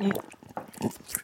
[0.00, 0.12] 嗯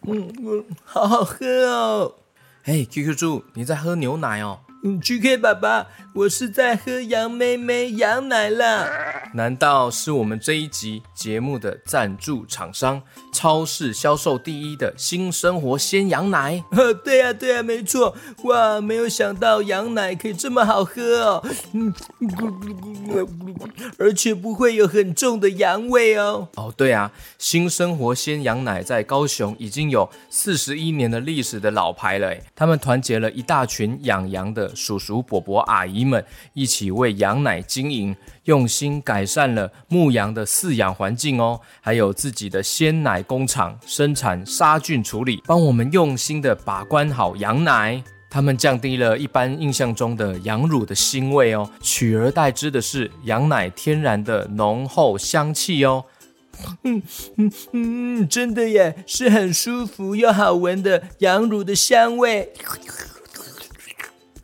[0.07, 2.15] 嗯嗯，好好喝哦。
[2.63, 4.61] 嘿，QQ 猪，你在喝牛奶哦？
[4.83, 8.89] 嗯，GK 爸爸，我是在喝羊妹妹羊奶啦。
[9.33, 13.01] 难道是我们这一集节目的赞助厂商，
[13.33, 16.63] 超市销售第一的新生活鲜羊奶？
[16.73, 18.17] 呵，对呀，对呀，没错。
[18.45, 21.47] 哇，没有想到羊奶可以这么好喝哦。
[21.73, 21.95] 嗯，
[23.99, 26.49] 而且不会有很重的羊味哦。
[26.57, 32.35] 哦，对啊，新生活鲜羊奶在高雄已经有四十一年的历史的老牌了。
[32.57, 34.71] 他们团结了一大群养羊的。
[34.81, 36.25] 叔叔、伯伯、阿姨们
[36.55, 38.17] 一起为羊奶经营，
[38.51, 48.03] 用心改善了牧羊的饲养环境哦，还有自己的鲜奶工厂生产杀菌处理，帮我们用心的把关好羊奶。
[48.29, 56.05] 他们降低了一般印象中的羊乳的腥味哦，取而代之的是羊奶天然的浓厚香气哦。
[56.83, 57.01] 嗯
[57.37, 62.53] 嗯嗯，真的耶，是很舒服又好闻的羊乳的香味。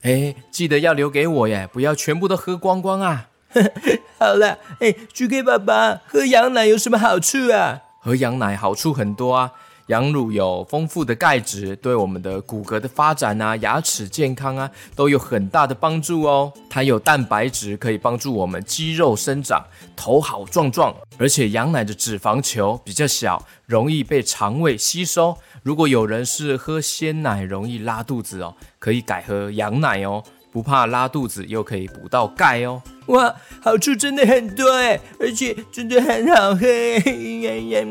[0.03, 3.31] 哎，记得要留给我耶，不要全部都喝光光啊！
[4.19, 7.81] 好了，哎，GK 爸爸，喝羊奶有什么好处啊？
[8.01, 9.53] 喝羊奶好处很多啊，
[9.87, 16.53] 羊乳有丰富的钙质，对我们的骨骼的发展啊、牙齿健康啊，都有很大的帮助哦。
[16.71, 19.65] 它有蛋白质，可以帮助我们肌肉生长，
[19.97, 20.95] 头好壮壮。
[21.19, 25.37] 而且羊奶的脂肪球比较小，容易被肠胃吸收。
[25.63, 30.23] 如果有人是喝鲜奶容易拉肚子哦，可以改喝羊奶哦，
[30.57, 32.81] 不怕拉肚子，又可以补到钙哦。
[33.09, 37.87] 哇，好处真的很多哎，而且真的很好喝哎，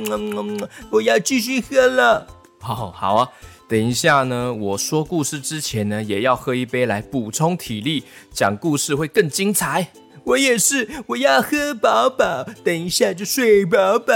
[0.90, 2.26] 我要继续喝了。
[2.60, 3.30] 好，好啊，
[3.70, 9.90] 等一下呢，我说故事之前呢，也要喝一杯来补充体力，讲故事会更精彩。
[10.24, 14.16] 我也是，我要喝饱饱，等一下就睡饱饱。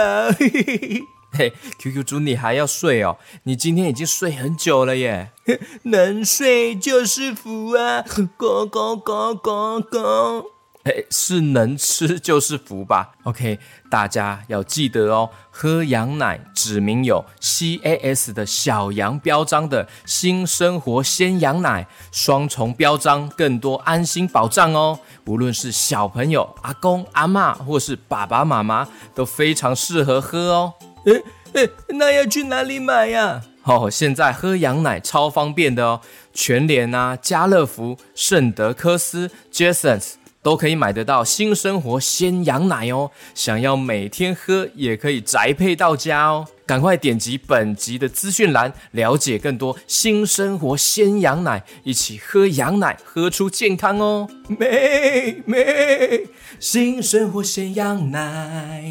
[1.37, 3.17] 嘿，QQ 猪，你还要睡哦？
[3.43, 5.31] 你今天已经睡很久了耶。
[5.83, 8.01] 能睡就是福啊！
[8.01, 10.45] 咕咕咕咕咕。
[10.83, 13.59] 嘿，是能吃就是福吧？OK，
[13.91, 24.99] 大家要记得哦，喝羊奶指明有 CAS 的小羊标章的新生活鲜羊奶，双重标章，更多安心保障哦。
[25.25, 30.73] 无论是小朋友、阿公、阿嬷，或是爸爸妈妈，都非常适合喝哦。
[31.05, 31.23] 诶
[31.53, 33.41] 诶，那要去哪里买呀？
[33.63, 36.01] 哦，现在喝羊奶超方便的哦，
[36.33, 43.11] 全联啊、家乐福、圣德科斯、Jasons 都可以买得到新生活鲜羊奶哦。
[43.35, 46.47] 想要每天喝，也可以宅配到家哦。
[46.69, 54.29] 赶快点击本集的资讯栏，了解更多新生活鲜羊奶，一起喝羊奶，喝出健康哦！
[54.47, 56.27] 美美
[56.59, 58.83] 新生活鲜羊奶，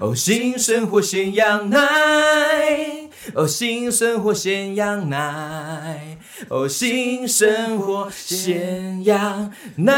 [0.00, 1.78] 哦，新生活鲜羊奶，
[3.34, 9.94] 哦，新生活鲜羊奶，哦，新生活鲜羊奶。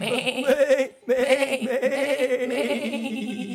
[0.00, 0.44] 美
[1.06, 3.47] 美美美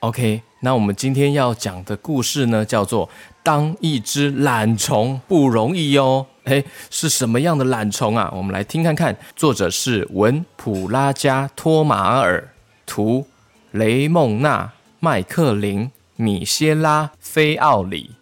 [0.00, 3.08] OK，那我们今天要讲的故事呢，叫做
[3.42, 6.24] 《当一只懒虫不容易》哦。
[6.44, 8.32] 诶，是什么样的懒虫啊？
[8.32, 9.16] 我们来听看看。
[9.34, 12.52] 作者是文普拉加托马尔，
[12.86, 13.26] 图
[13.72, 18.12] 雷梦娜麦克林米歇拉菲奥里，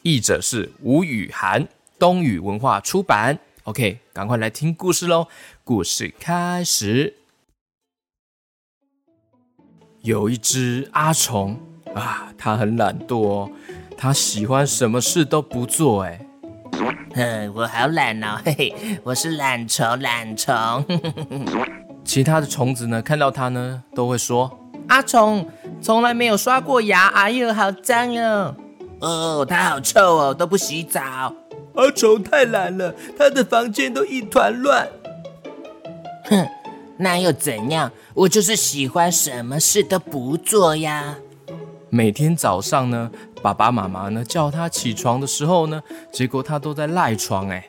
[0.00, 3.38] 译者是吴雨涵，东雨文化出版。
[3.64, 5.28] OK，赶快来听故事喽！
[5.64, 7.19] 故事开始。
[10.02, 11.58] 有一只阿虫
[11.94, 13.50] 啊，它很懒惰哦，
[13.96, 16.04] 它喜欢什么事都不做。
[16.04, 16.18] 哎，
[17.14, 20.84] 哼， 我好懒哦， 嘿嘿，我是懒虫，懒虫。
[22.02, 24.50] 其他的虫子呢，看到它呢，都会说：
[24.88, 25.46] 阿虫
[25.82, 28.56] 从来没有刷过牙，哎呦，好脏哦！
[29.00, 31.34] 哦，它好臭哦，都不洗澡。
[31.74, 34.88] 阿虫太懒了，它的房间都一团乱。
[36.24, 36.48] 哼。
[37.00, 37.90] 那又怎样？
[38.12, 41.16] 我就是喜欢什么事都不做呀。
[41.88, 43.10] 每天早上呢，
[43.42, 45.82] 爸爸妈妈呢叫他起床的时候呢，
[46.12, 47.48] 结果他都在赖床。
[47.48, 47.66] 哎，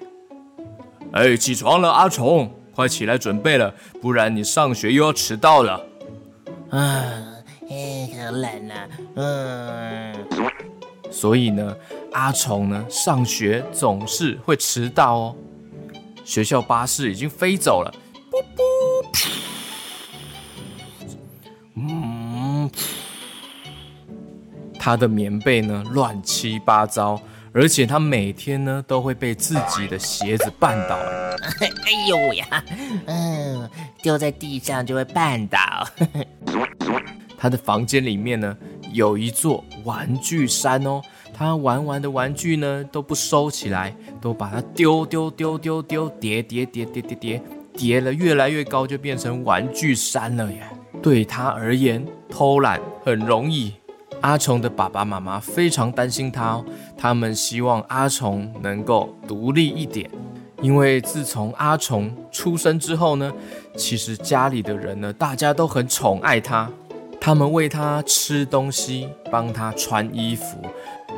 [1.13, 5.81] 哎，起床了，阿虫，快起来准备了，不然你上学又要迟到了。
[6.69, 7.01] 啊，
[7.69, 10.15] 哎，好懒啊，嗯。
[11.09, 11.75] 所以呢，
[12.11, 15.35] 阿虫呢上学总是会迟到哦。
[16.25, 17.93] 学校巴士已经飞走了。
[24.83, 27.21] 他的棉被呢乱七八糟，
[27.53, 30.97] 而且他每天呢都会被自己的鞋子绊倒。
[31.85, 32.63] 哎呦呀，
[33.05, 33.69] 嗯，
[34.01, 35.59] 丢在地上就会绊倒。
[37.37, 38.57] 他的房间里面呢，
[38.91, 40.99] 有一座玩具山哦。
[41.31, 47.41] 他玩完的玩具呢，都不收起来，都把它丢丢丢丢丢，叠叠叠叠叠叠，
[47.73, 50.63] 叠了越来越高，就变成玩具山了耶。
[51.03, 53.73] 对他而言，偷懒很容易。
[54.21, 56.65] 阿虫的爸爸妈妈非常担心他哦，
[56.97, 60.09] 他们希望阿虫能够独立一点，
[60.61, 63.31] 因为自从阿虫出生之后呢，
[63.75, 66.69] 其实家里的人呢，大家都很宠爱他，
[67.19, 70.57] 他们喂他吃东西，帮他穿衣服，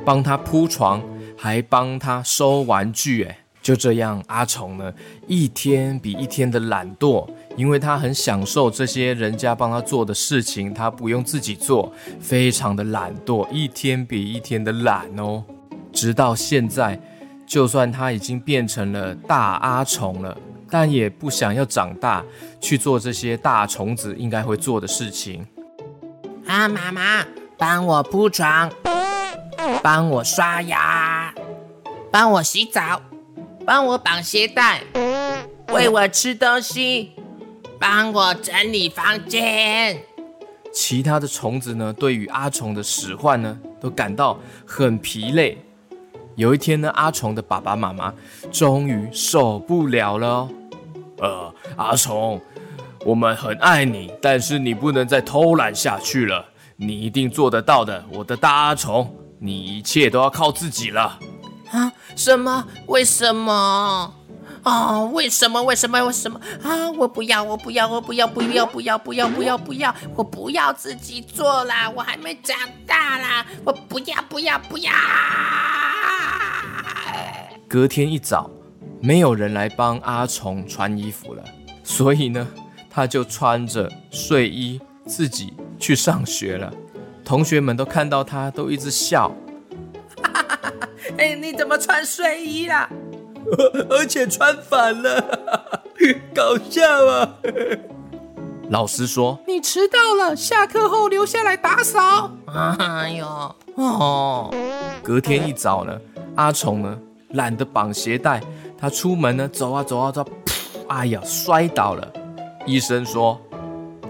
[0.06, 1.04] 帮他铺床，
[1.38, 3.26] 还帮他收玩具。
[3.26, 4.94] 哎，就这样，阿虫呢，
[5.26, 7.28] 一天比一天的懒惰。
[7.56, 15.44] 因为他很享受这些人家帮他做的事情，他不用自己做，非常的懒惰，一天比一天的懒哦。
[15.92, 17.00] 直到现在，
[17.46, 20.36] 就算他已经变成了大阿虫了，
[20.68, 22.24] 但也不想要长大
[22.60, 25.46] 去做这些大虫子应该会做的事情。
[26.48, 27.24] 啊，妈妈，
[27.56, 28.72] 帮我铺床，
[29.84, 31.32] 帮我刷牙，
[32.12, 33.00] 帮我洗澡，
[33.66, 34.82] 帮我绑鞋带，
[35.70, 37.12] 喂我吃东西。
[37.80, 40.02] 帮我整理房间。
[40.72, 45.58] 其他的虫子呢，对于阿虫的使唤呢，都感到很疲累。
[46.36, 48.14] 有一天呢，阿虫的爸爸妈妈
[48.52, 50.48] 终于受不了了。
[51.18, 52.40] 呃，阿虫，
[53.06, 56.46] 我们很爱你，但是你不能再偷懒下去了。
[56.78, 61.20] 你一定做得到的，我的大阿虫，你一切都要靠自己了。
[61.74, 61.92] 啊？
[62.16, 62.66] 什么？
[62.88, 64.14] 为什么？
[64.64, 65.62] 哦，为什么？
[65.64, 66.06] 为什么？
[66.06, 66.40] 为什么？
[66.64, 66.90] 啊！
[66.92, 67.44] 我不要！
[67.44, 67.88] 我不要！
[67.88, 68.26] 我不要！
[68.26, 68.66] 不要！
[68.66, 68.98] 不要！
[68.98, 69.28] 不要！
[69.28, 69.58] 不要！
[69.58, 69.94] 不要！
[70.16, 71.90] 我不要自己做啦！
[71.90, 72.56] 我还没长
[72.88, 73.46] 大啦！
[73.66, 74.22] 我不要！
[74.30, 74.58] 不要！
[74.60, 74.92] 不要！
[77.68, 78.50] 隔天一早，
[79.02, 81.44] 没有人来帮阿虫穿衣服了，
[81.84, 82.48] 所以呢，
[82.90, 86.72] 他就穿着睡衣自己去上学了。
[87.26, 89.36] 同学们都看到他，都一直笑。
[91.18, 92.90] 哎，你怎么穿睡衣啦？
[93.90, 95.22] 而且穿反了，
[96.34, 97.36] 搞笑啊！
[98.70, 102.32] 老师说：“你迟到了，下课后留下来打扫。”
[102.80, 103.28] 哎呦，
[103.76, 104.50] 哦！
[105.04, 106.00] 隔天一早呢，
[106.36, 106.98] 阿虫呢
[107.32, 108.42] 懒得绑鞋带，
[108.78, 110.28] 他出门呢走啊走啊走，噗！
[110.88, 112.12] 哎呀，摔倒了。
[112.66, 113.40] 医生说：“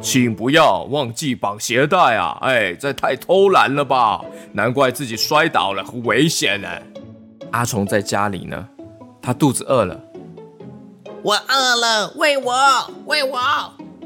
[0.03, 2.37] 请不要忘记绑鞋带啊！
[2.41, 4.21] 哎，这太偷懒了吧？
[4.51, 6.67] 难怪自己摔倒了，很危险呢。”
[7.51, 8.67] 阿虫在家里呢。
[9.21, 9.97] 他肚子饿了，
[11.21, 12.53] 我饿了，喂我，
[13.05, 13.39] 喂我。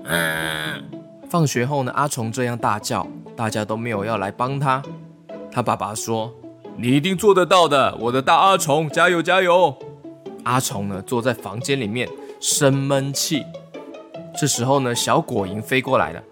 [0.04, 0.84] 嗯。
[1.28, 4.84] 放学后呢，阿虫这样大叫，大家都没有要来帮他。
[5.52, 6.32] 他爸爸说
[6.78, 9.76] ：“你一定做得到的，我的大阿虫，加油加油！”
[10.46, 12.08] 阿虫呢，坐在房间里面
[12.40, 13.44] 生闷气。
[14.40, 16.24] 这时候呢，小果蝇飞过来了。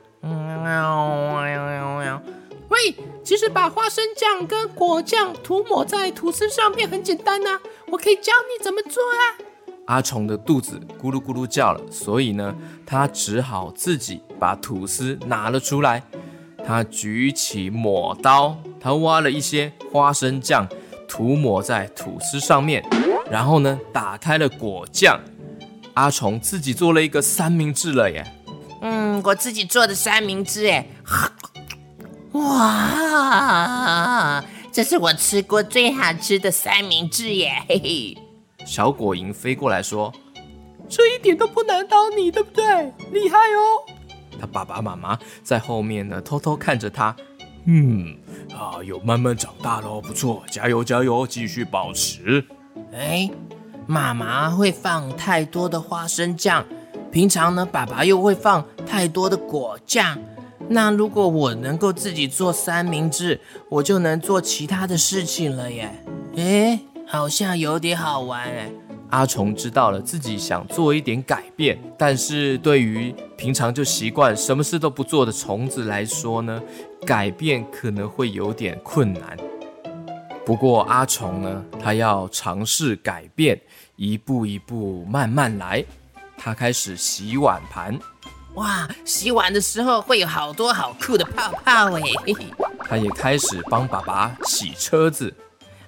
[2.69, 7.59] 喂，其实把花生酱跟果酱涂抹在吐司上面很简单呐、啊，
[7.91, 9.23] 我可以教你怎么做啊。
[9.85, 12.55] 阿虫的肚子咕噜咕噜叫了，所以呢，
[12.85, 16.03] 他只好自己把吐司拿了出来。
[16.65, 20.67] 他举起抹刀，他挖了一些花生酱，
[21.07, 22.83] 涂抹在吐司上面，
[23.29, 25.19] 然后呢，打开了果酱。
[25.95, 28.25] 阿虫自己做了一个三明治了耶。
[28.81, 30.85] 嗯，我自己做的三明治哎。
[32.33, 37.63] 哇，这是我吃过最好吃的三明治耶！
[37.67, 38.17] 嘿嘿，
[38.65, 40.13] 小果蝇飞过来说
[40.89, 42.65] ：“这一点都不难倒你，对不对？
[43.13, 43.87] 厉害哦！”
[44.37, 47.15] 他爸爸妈妈在后面呢，偷偷看着他。
[47.67, 48.17] 嗯，
[48.51, 52.43] 啊，有慢慢长大喽，不错，加油加油，继续保持。
[52.93, 53.31] 哎，
[53.87, 56.65] 妈妈会放太多的花生酱，
[57.11, 60.17] 平常呢，爸爸又会放太多的果酱。
[60.67, 63.39] 那如果我能够自己做三明治，
[63.69, 66.03] 我就能做其他的事情了耶！
[66.35, 68.71] 诶，好像有点好玩诶。
[69.11, 76.59] 阿虫知道了自己想做一点改变，但是对于平常就习惯什么事都不做的虫子来说呢，
[77.05, 79.37] 改变可能会有点困难。
[80.45, 83.59] 不过阿虫呢，他要尝试改变，
[83.95, 85.83] 一步一步慢慢来。
[86.37, 87.97] 他开始洗碗盘。
[88.53, 92.01] 哇，洗碗的时候会有好多好酷的泡泡哎！
[92.87, 95.33] 他也开始帮爸爸洗车子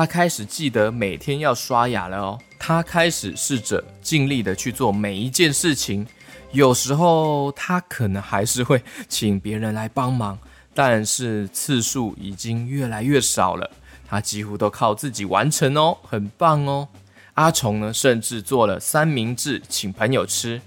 [0.00, 2.38] 他开始记得每天要刷牙了哦。
[2.58, 6.06] 他开始试着尽力的去做每一件事情，
[6.52, 10.38] 有时候他可能还是会请别人来帮忙，
[10.72, 13.70] 但是次数已经越来越少了。
[14.08, 16.88] 他几乎都靠自己完成哦，很棒哦。
[17.34, 20.62] 阿虫呢，甚至做了三明治请朋友吃。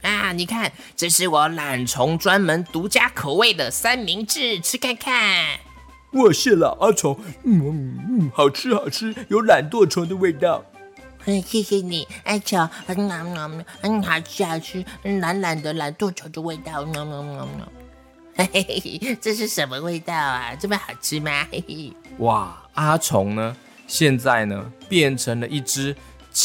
[0.00, 5.60] 啊，你看，这是我懒虫专门独家口味的三明治，吃看看。
[6.12, 10.64] 哇，谢了，阿虫，嗯嗯嗯，好吃好吃，有懒惰虫的味道。
[11.26, 17.68] 嗯，谢谢你，阿虫，嗯嗯嗯，好吃好吃，懒懒的懒惰虫的味道，嗯嗯嗯嗯。
[18.36, 20.54] 嘿嘿嘿，这是什么味道啊？
[20.58, 21.46] 这么好吃吗？
[21.52, 21.92] 嘿嘿。
[22.18, 23.54] 哇，阿虫呢，
[23.86, 25.94] 现在呢，变成了一只。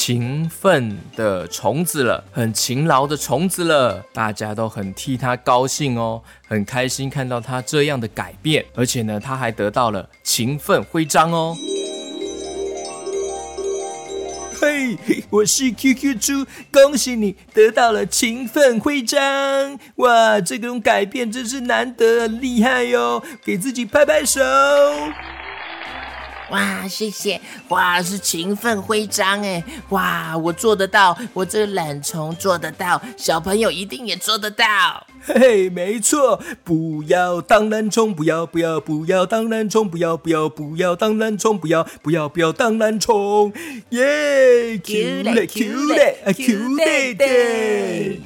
[0.08, 11.58] 勤奋的虫子了，很勤劳的虫子了，大家都很替他高兴哦，很开心看到他这样的改变，而且呢，他还得到了勤奋徽章哦。
[14.62, 14.96] 嘿，
[15.32, 19.20] 我是 QQ 猪，恭喜你得到了勤奋徽章！
[19.96, 24.40] 哇，这种改变真是难得，很厉害哟，给自己拍拍手。
[26.52, 27.40] 哇，谢谢！
[27.70, 29.64] 哇，是勤奋徽章哎！
[29.90, 34.66] 哇，我做得到，我这个懒虫做得到，小朋友一定也做得到。
[35.24, 43.52] 嘿嘿，没错，不要当懒虫，不要不要不要当懒虫，不要不要不要当懒虫，不要不要不要当懒虫。
[43.90, 48.22] 耶，Q 嘞 Q 嘞啊 Q 嘞嘞！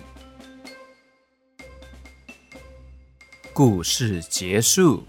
[3.54, 5.09] 故事结束。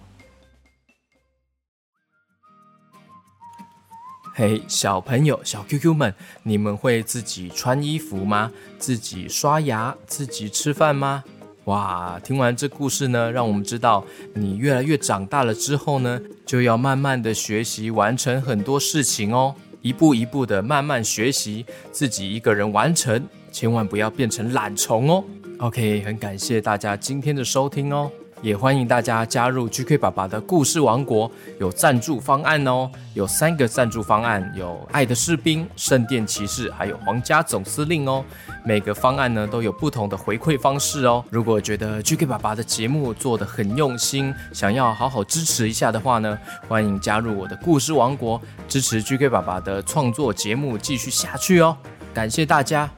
[4.40, 8.50] 嘿小朋友、小 QQ 们，你们会自己穿衣服吗？
[8.78, 11.23] 自己刷牙、自己吃饭吗？
[11.64, 25.23] 哇，听完这故事呢，让我们知道，你越来越长大了之后呢，就要慢慢的学习完成很多事情哦，一步一步的慢慢学习，自己一个人完成，千万不要变成懒虫哦。
[25.59, 28.11] OK，很感谢大家今天的收听哦。
[28.42, 38.25] 也欢迎大家加入 GK 爸爸的故事王国，有赞助方案哦，有三个赞助方案，有爱的士兵、圣殿骑士，还有皇家总司令哦。
[38.64, 41.23] 每个方案呢都有不同的回馈方式哦。
[41.30, 51.76] 如果觉得 GK 爸爸的节目做得很用心，想要好好支持一下的话呢，欢迎加入我的故事王国，支持 GK 爸爸的创作节目继续下去哦。
[52.14, 52.88] 感谢大家。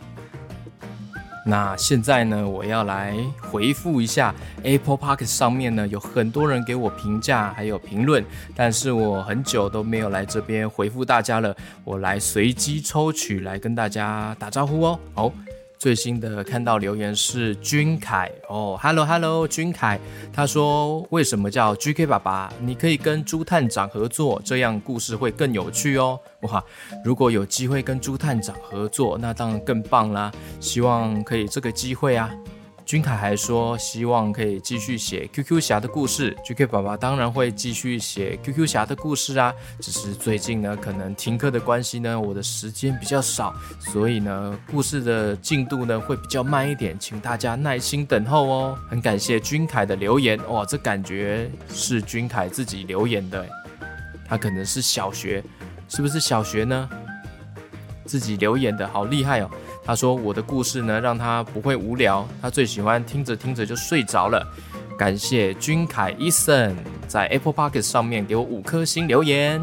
[1.44, 14.98] 那现在呢，我要来回复一下 Apple Park 上面呢，有很多人给我评价还有评论，但是我很久都没有来这边回复大家了，我来随机抽取来跟大家打招呼哦。
[15.14, 15.32] 好。
[15.82, 19.98] 最新的看到留言是君凯哦，Hello Hello，君凯，
[20.32, 22.52] 他说，为什么叫 GK 爸爸？
[22.60, 26.16] 你可以跟朱探长合作，这样故事会更有趣哦。
[26.42, 26.64] 哇，
[27.04, 32.30] 如果有机会跟朱探长合作，那当然更棒啦，希望可以这个机会啊。
[32.84, 39.54] 君凯还说希望可以继续写 QQ 侠的故事，GK 爸爸当然会继续写 QQ 侠的故事啊。
[39.80, 48.78] 只是最近呢，可能停课的关系呢，我的时间比较少，所以呢，故事的进度呢会比较慢一点，请大家耐心等候哦。
[48.90, 53.46] 很感谢君凯的留言，哇，这感觉是君凯自己留言的，
[54.26, 55.42] 他可能是小学，
[55.88, 56.88] 是不是小学呢？
[58.04, 59.50] 自己留言的好厉害哦。
[59.84, 64.46] 他说：“我的故事呢，让他不会无聊，他最喜欢听着听着就睡着了。”
[64.96, 66.76] 感谢君凯伊森
[67.08, 69.60] 在 Apple p o c k e t 上面给我五颗星留言。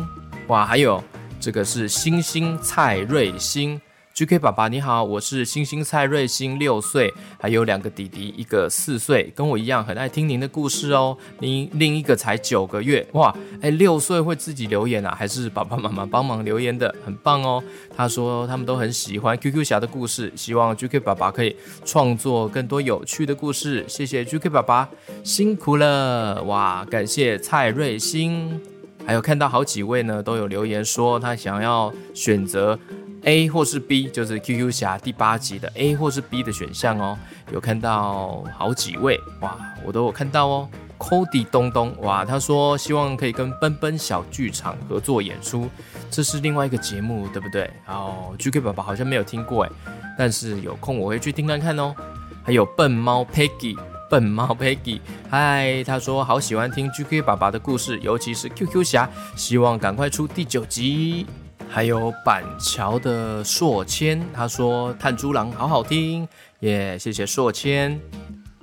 [0.47, 1.01] 哇，还有
[1.39, 3.79] 这个是星星蔡瑞星。
[4.19, 11.17] GK 爸爸你好，我是星星蔡瑞星，六岁，还有两个弟弟，一个四岁，跟我一样很爱听您的故事哦。
[11.39, 15.15] 您另一个才九个月，哇，哎，六岁会自己留言啊？
[15.17, 16.93] 还是爸爸妈妈帮忙留言的？
[17.05, 17.63] 很棒哦。
[17.95, 23.85] 他说他们都很喜欢 QQ 侠的故事，希望 GK 爸爸可以创作更多有趣的故事。
[23.87, 24.89] 谢谢 GK 爸爸，
[25.23, 26.43] 辛苦了。
[26.43, 28.59] 哇，感谢蔡瑞星，
[29.09, 32.77] 还有看到好几位呢都有留言说他想要选择。
[33.23, 37.17] A 或是 B，就是 QQ 侠第八集的 A 或是 B 的选项哦。
[37.51, 40.69] 有看到好几位哇，我都有看到哦。
[40.99, 45.67] Cody 东东哇，他说希望可以跟奔奔小剧场合作演出，
[46.11, 47.67] 这是另外一个节目，对不对？
[47.87, 49.71] 哦，GK 爸爸好像没有听过哎，
[50.17, 51.95] 但是有空我会去听看看哦。
[52.43, 53.75] 还有笨猫 Peggy，
[54.09, 54.99] 笨猫 Peggy，
[55.29, 61.25] 嗨，他说好喜欢听 GK 爸爸的故事，尤其是 QQ 侠，希望赶快出第九集。
[61.71, 66.27] 还有板桥的硕谦，他说炭猪狼好好听
[66.61, 67.99] 耶，yeah, 谢谢硕谦。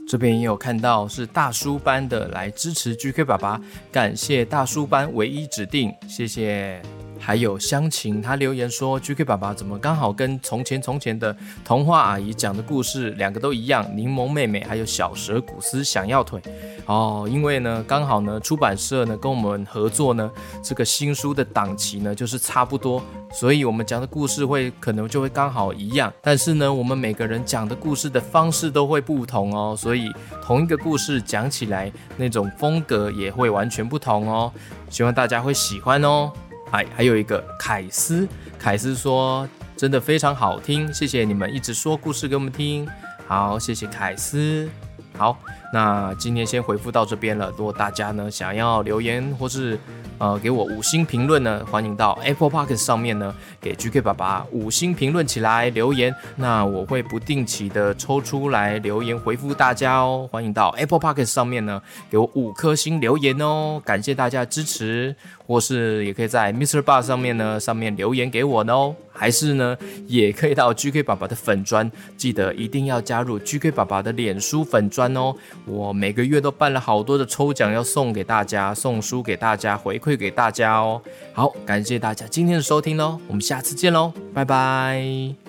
[0.09, 3.61] 这边也有看到是大叔班的来支持 GK 爸爸，
[3.93, 6.83] 感谢大叔班唯一指定，谢谢。
[7.27, 13.85] 还有香晴，他留言说：“GK 爸爸怎么刚好跟从前从前的童话阿姨讲的故事两个都一样？
[13.97, 16.41] 柠檬妹妹还有小蛇古斯想要腿
[16.87, 20.31] 哦，因为呢刚好呢出版社呢跟我们合作呢，
[20.63, 23.03] 这个新书的档期呢就是差不多，
[23.33, 26.13] 所以我们讲的故事会可能就会刚好一样。
[26.23, 34.53] 但是呢，我们每个人讲的故事的方式都会不同哦，所以同一个故事讲起来那种风格也会完全不同哦。
[34.89, 36.31] 希望大家会喜欢哦。”
[36.73, 38.27] 哎，还有一个凯斯，
[38.59, 42.87] 凯斯说真的非常好听，谢谢你们一直说故事给我们听，
[43.27, 44.69] 好，谢谢凯斯，
[45.17, 45.39] 好，
[45.73, 47.53] 那今天先回复到这边了。
[47.57, 49.79] 如果大家呢想要留言或是
[50.19, 60.29] 呃给我五星评论呢，欢迎到 Apple Podcast 上面呢给 GK 爸爸五星评论起来留言，那我会不定期的抽出来留言回复大家哦。
[60.33, 65.15] 欢迎到 Apple Podcast 上面呢给我五颗星留言哦，感谢大家支持。
[65.49, 66.83] 或是也可以在 Mr.
[66.83, 75.33] Bus 上面呢，上面留言给我呢哦，还是呢，也可以到 GK 爸爸的粉专，记得一定要加入 GK 爸爸的脸书粉专哦。
[75.67, 81.03] 我每个月都办了好多的抽奖要送给大家，送书给大家，回馈给大家哦。
[81.33, 85.46] 好，感谢大家今天的收听喽，我们下次见喽，拜拜。